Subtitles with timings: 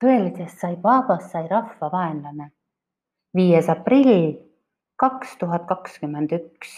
[0.00, 2.46] tõelisest sai Baabast sai rahva vaenlane.
[3.36, 4.38] viies aprill
[4.96, 6.70] kaks tuhat kakskümmend üks.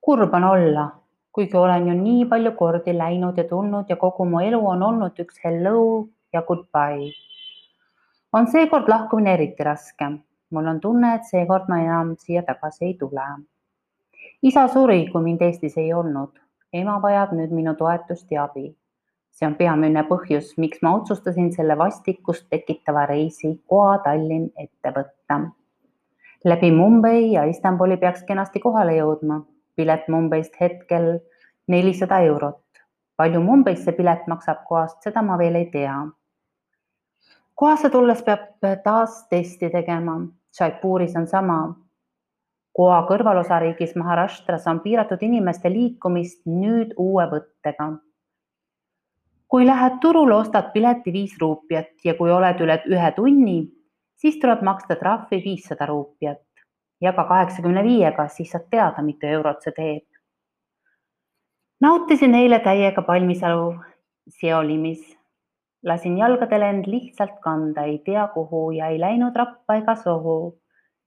[0.00, 0.86] kurb on olla,
[1.32, 5.20] kuigi olen ju nii palju kordi läinud ja tulnud ja kogu mu elu on olnud
[5.24, 7.12] üks hello ja goodbye.
[8.32, 10.10] on seekord lahkumine eriti raske.
[10.50, 13.28] mul on tunne, et seekord ma enam siia tagasi ei tule.
[14.42, 16.34] isa suri, kui mind Eestis ei olnud.
[16.72, 18.74] ema vajab nüüd minu toetust ja abi
[19.30, 25.40] see on peamine põhjus, miks ma otsustasin selle vastikust tekitava reisi Goa Tallinn ette võtta.
[26.44, 29.42] läbi Mumbai ja Istanbuli peaks kenasti kohale jõudma.
[29.76, 31.20] pilet Mumbaist hetkel
[31.68, 32.64] nelisada eurot.
[33.16, 36.08] palju Mumbaisse pilet maksab Goast, seda ma veel ei tea.
[37.56, 40.20] Goasse tulles peab taas testi tegema.
[40.60, 41.74] Jaipuris on sama.
[42.76, 47.90] Goa kõrvalosariigis Maharashtras on piiratud inimeste liikumist nüüd uue võttega
[49.50, 53.58] kui lähed turule, ostad pileti viis ruupiat ja kui oled üle ühe tunni,
[54.22, 56.44] siis tuleb maksta trahvi viissada ruupiat.
[57.00, 60.06] jaga kaheksakümne viiega, siis saad teada, mitu eurot see teeb.
[61.80, 63.74] nautisin eile täiega Palmisalu
[64.28, 65.16] Seolimis.
[65.82, 70.60] lasin jalgadel end lihtsalt kanda, ei tea kuhu ja ei läinud rappa ega sohu.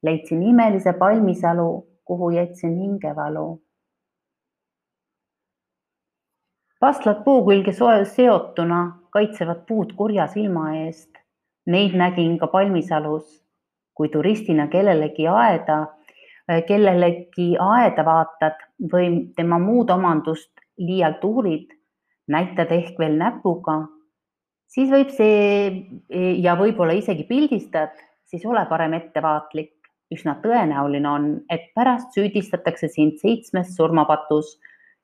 [0.04, 3.64] leidsin imelise Palmisalu, kuhu jätsin hingevalu
[6.84, 8.80] pastlad puu külge seotuna
[9.16, 11.14] kaitsevad puud kurja silma eest.
[11.72, 13.38] Neid nägin ka Palmisalus,
[13.96, 15.78] kui turistina kellelegi aeda,
[16.68, 21.72] kellelegi aeda vaatad või tema muud omandust liialt uurid,
[22.28, 23.78] näitad ehk veel näpuga,
[24.68, 25.88] siis võib see
[26.44, 27.96] ja võib-olla isegi pildistad,
[28.28, 29.72] siis ole parem ettevaatlik.
[30.14, 34.60] üsna tõenäoline on, et pärast süüdistatakse sind seitsmes surmapatus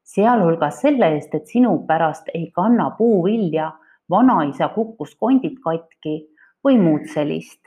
[0.09, 3.72] sealhulgas selle eest, et sinu pärast ei kanna puuvilja,
[4.09, 6.16] vanaisa kukkus kondid katki
[6.66, 7.62] või muud sellist.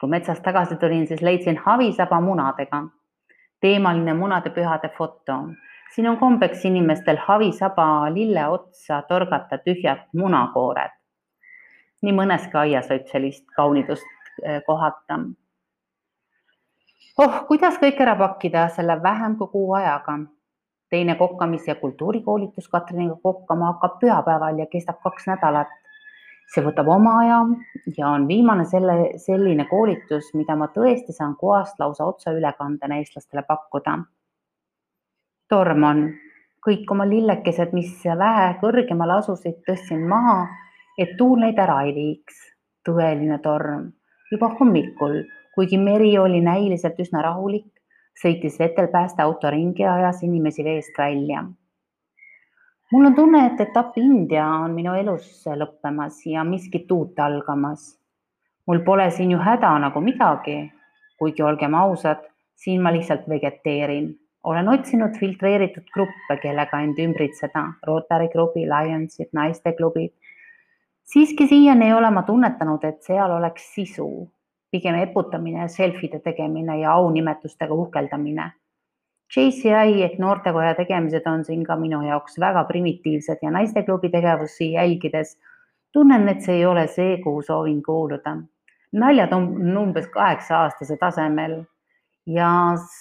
[0.00, 2.82] kui metsast tagasi tulin, siis leidsin havisaba munadega.
[3.60, 5.36] teemaline munadepühade foto.
[5.94, 10.90] siin on kombeks inimestel havisaba lille otsa torgata tühjad munakoored.
[12.02, 14.06] nii mõneski aias võib sellist kaunidust
[14.42, 15.20] eh, kohata.
[17.18, 20.18] oh, kuidas kõik ära pakkida selle vähem kui kuu ajaga
[20.90, 25.68] teine kokkamis- ja kultuurikoolitus Katriniga kokkama hakkab pühapäeval ja kestab kaks nädalat.
[26.54, 27.36] see võtab oma aja
[27.98, 33.98] ja on viimane selle, selline koolitus, mida ma tõesti saan kohast lausa otseülekandena eestlastele pakkuda.
[35.48, 36.02] torm on,
[36.66, 40.48] kõik oma lillekesed, mis vähe kõrgemal asusid, tõstsin maha,
[40.98, 42.34] et tuul neid ära ei viiks.
[42.88, 43.92] tõeline torm
[44.30, 45.22] juba hommikul,
[45.54, 47.79] kuigi meri oli näiliselt üsna rahulik
[48.20, 51.44] sõitis vetel päästeauto ringi ja ajas inimesi veest välja.
[52.92, 57.98] mul on tunne, et etapp India on minu elus lõppemas ja miskit uut algamas.
[58.66, 60.72] mul pole siin ju häda nagu midagi,
[61.18, 64.18] kuigi olgem ausad, siin ma lihtsalt vegeteerin.
[64.44, 70.12] olen otsinud filtreeritud gruppe, kellega end ümbritseda, Rotary klubi, Lionsid, naisteklubid.
[71.04, 74.30] siiski siiani ei ole ma tunnetanud, et seal oleks sisu
[74.70, 78.50] pigem eputamine, selfide tegemine ja aunimetustega uhkeldamine.
[79.36, 85.36] JCI ehk noortekoja tegemised on siin ka minu jaoks väga primitiivsed ja naisteklubi tegevusi jälgides
[85.92, 88.36] tunnen, et see ei ole see, kuhu soovin kuuluda.
[88.92, 91.62] naljad on umbes kaheksa aastase tasemel
[92.26, 92.48] ja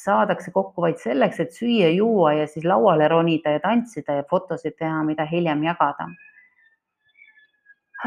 [0.03, 5.03] saadakse kokku vaid selleks, et süüa-juua ja siis lauale ronida ja tantsida ja fotosid teha,
[5.03, 6.09] mida hiljem jagada.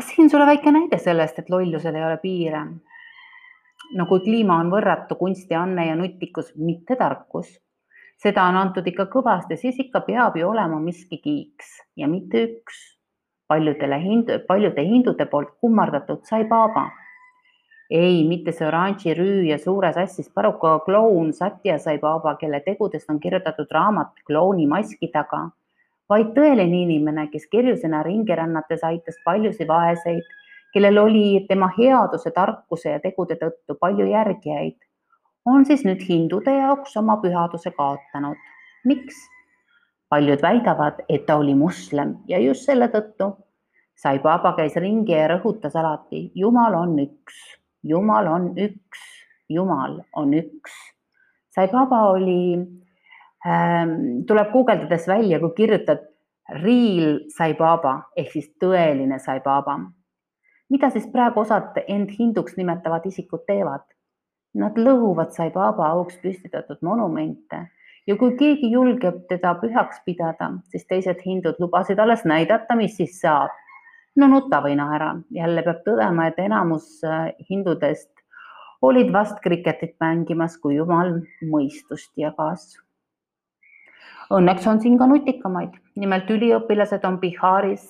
[0.00, 2.66] siin sulle väike näide sellest, et lollusel ei ole piire
[3.94, 7.50] no kui kliima on võrratu kunstianne ja nutikus, mitte tarkus,
[8.22, 12.82] seda on antud ikka kõvasti, siis ikka peab ju olema miski kiiks ja mitte üks
[13.52, 16.90] paljudele hindu, paljude hindude poolt kummardatud sai baaba.
[17.92, 23.10] ei, mitte see oranži rüü ja suures assis paruka kloun Satya sai baaba, kelle tegudest
[23.12, 25.42] on kirjutatud raamat klouni maski taga,
[26.08, 30.24] vaid tõeline inimene, kes kerjusena ringi rännates aitas paljusid vaeseid
[30.72, 34.78] kellel oli tema headuse, tarkuse ja tegude tõttu palju järgijaid,
[35.46, 38.40] on siis nüüd hindude jaoks oma pühaduse kaotanud.
[38.84, 39.28] miks?
[40.12, 43.30] paljud väidavad, et ta oli moslem ja just selle tõttu
[43.96, 47.38] sai Baba käis ringi ja rõhutas alati, Jumal on üks,
[47.82, 49.06] Jumal on üks,
[49.48, 50.74] Jumal on üks.
[51.54, 52.58] sai Baba oli
[53.46, 53.94] ähm,,
[54.28, 56.04] tuleb guugeldades välja, kui kirjutad
[56.62, 59.78] real sai Baba ehk siis tõeline sai Baba
[60.72, 63.84] mida siis praegu osad end hinduks nimetavad isikud teevad?
[64.58, 67.66] Nad lõhuvad Sai Baba auks püstitatud monumente
[68.06, 73.20] ja kui keegi julgeb teda pühaks pidada, siis teised hindud lubasid alles näidata, mis siis
[73.20, 73.50] saab.
[74.16, 78.10] no nuta või naera, jälle peab tõdema, et enamus äh, hindudest
[78.82, 81.14] olid vast kriketit mängimas, kui jumal
[81.48, 82.76] mõistust jagas.
[84.32, 87.86] Õnneks on siin ka nutikamaid, nimelt üliõpilased on Biharis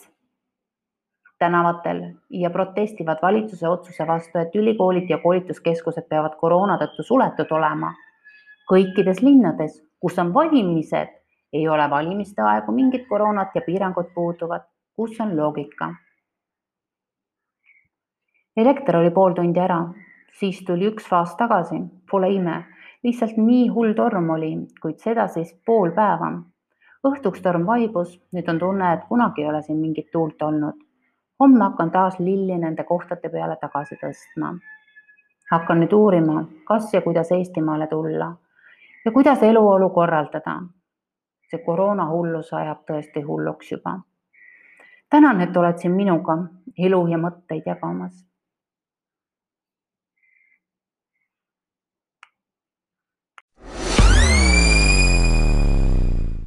[1.43, 7.95] tänavatel ja protestivad valitsuse otsuse vastu, et ülikoolid ja koolituskeskused peavad koroona tõttu suletud olema.
[8.71, 11.11] kõikides linnades, kus on valimised,
[11.53, 14.63] ei ole valimiste aegu mingit koroonat ja piirangud puuduvad.
[14.97, 15.95] kus on loogika?
[18.57, 19.81] elekter oli pool tundi ära,
[20.39, 21.81] siis tuli üks faas tagasi,
[22.11, 22.63] pole ime,
[23.05, 24.53] lihtsalt nii hull torm oli,
[24.83, 26.33] kuid seda siis pool päeva.
[27.09, 30.77] õhtuks torm vaibus, nüüd on tunne, et kunagi ei ole siin mingit tuult olnud.
[31.43, 34.53] Homme hakkan taas lilli nende kohtade peale tagasi tõstma.
[35.51, 38.33] hakkan nüüd uurima, kas ja kuidas Eestimaale tulla
[39.05, 40.63] ja kuidas eluolu korraldada.
[41.51, 44.01] see koroonahullus ajab tõesti hulluks juba
[45.11, 46.39] tänan, et oled siin minuga
[46.79, 48.15] elu ja mõtteid jagamas